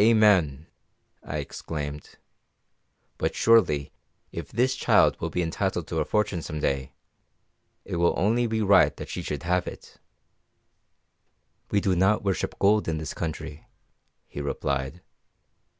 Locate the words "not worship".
11.96-12.56